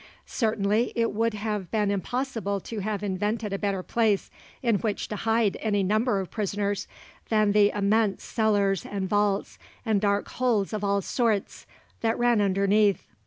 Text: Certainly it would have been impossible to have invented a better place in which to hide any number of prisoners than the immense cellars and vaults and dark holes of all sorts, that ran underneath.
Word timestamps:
Certainly 0.25 0.93
it 0.95 1.13
would 1.13 1.35
have 1.35 1.69
been 1.69 1.91
impossible 1.91 2.59
to 2.61 2.79
have 2.79 3.03
invented 3.03 3.53
a 3.53 3.59
better 3.59 3.83
place 3.83 4.31
in 4.63 4.77
which 4.77 5.07
to 5.09 5.15
hide 5.15 5.57
any 5.59 5.83
number 5.83 6.19
of 6.19 6.31
prisoners 6.31 6.87
than 7.29 7.51
the 7.51 7.69
immense 7.69 8.23
cellars 8.23 8.83
and 8.83 9.07
vaults 9.07 9.59
and 9.85 10.01
dark 10.01 10.27
holes 10.27 10.73
of 10.73 10.83
all 10.83 11.03
sorts, 11.03 11.67
that 11.99 12.17
ran 12.17 12.41
underneath. 12.41 13.05